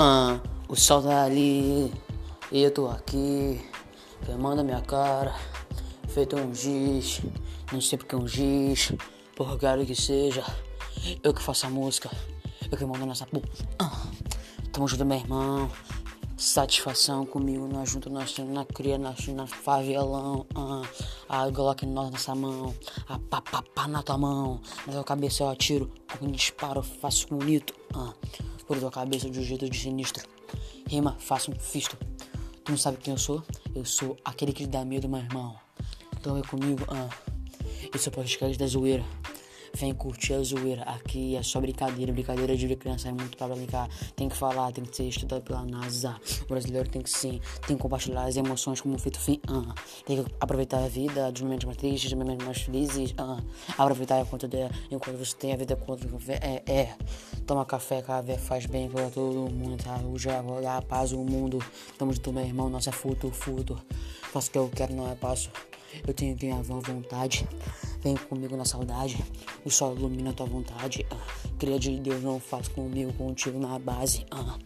[0.00, 1.92] Ah, o sol tá ali
[2.52, 3.60] e eu tô aqui,
[4.24, 5.34] queimando a minha cara,
[6.06, 7.20] feito um giz,
[7.72, 8.92] não sei porque um giz,
[9.34, 10.44] porra quero que seja,
[11.20, 12.08] eu que faço a música,
[12.70, 13.48] eu que mando nessa porra.
[13.76, 14.06] Ah,
[14.70, 15.68] tamo junto, meu irmão,
[16.38, 20.82] satisfação comigo, nós juntos, nós temos na cria, nós na favelão, ah,
[21.28, 22.74] a Glock nós nessa mão,
[23.08, 27.26] a pá, pá, pá na tua mão, na tua cabeça eu atiro, um disparo faço
[27.28, 28.14] bonito, ah
[28.68, 30.28] por tua cabeça de um jeito de sinistro.
[30.86, 31.96] Rima, faça um fisto.
[32.62, 33.42] Tu não sabe quem eu sou?
[33.74, 35.56] Eu sou aquele que dá medo, meu irmão.
[36.20, 37.08] Então é comigo, ah.
[37.94, 39.02] Esse é podcast da zoeira.
[39.78, 40.82] Vem curtir a zoeira.
[40.82, 42.12] Aqui é só brincadeira.
[42.12, 43.88] Brincadeira de criança é muito pra brincar.
[44.16, 46.16] Tem que falar, tem que ser estudado pela NASA.
[46.42, 49.40] O brasileiro tem que sim, tem que compartilhar as emoções como um feito fim.
[49.48, 49.72] Uh.
[50.04, 53.12] Tem que aproveitar a vida dos momentos mais tristes, dos momentos mais felizes.
[53.12, 53.40] Uh.
[53.78, 56.96] Aproveitar enquanto der, enquanto você tem a vida quanto é, é.
[57.46, 59.80] Toma café, café faz bem pra todo mundo.
[59.80, 59.96] Tá?
[59.98, 60.42] O já
[60.76, 61.64] a paz, o mundo.
[61.96, 62.68] Tamo junto, meu irmão.
[62.68, 63.78] Nossa, é futo, futo.
[64.32, 65.48] Faço o que eu quero, não é passo.
[66.06, 67.48] Eu tenho que a vontade.
[68.00, 69.22] Vem comigo na saudade.
[69.64, 71.06] O sol ilumina a tua vontade.
[71.10, 71.16] Ah,
[71.58, 74.24] cria de Deus, não faz comigo, contigo na base.
[74.30, 74.58] Ah,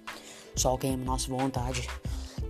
[0.55, 1.89] sol queima nossa vontade.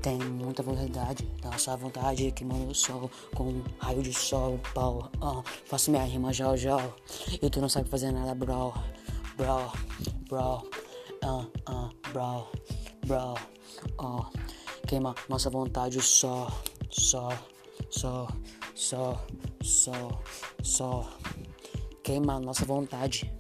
[0.03, 5.09] Tem muita vontade, nossa vontade que manda o sol com um raio de sol, pau.
[5.21, 6.77] Ah, faço minha rima já já.
[7.41, 8.73] E tu não sabe fazer nada, bro.
[9.37, 9.73] Bro,
[10.29, 10.69] bro.
[11.23, 12.49] Ah, ah, bro,
[13.07, 13.35] bro.
[14.01, 14.31] Ah,
[14.89, 16.51] queima nossa vontade, sol,
[16.91, 17.33] sol,
[17.91, 18.29] sol
[18.75, 19.25] só,
[19.63, 20.23] só,
[20.63, 21.09] só
[22.03, 23.33] queima a nossa vontade.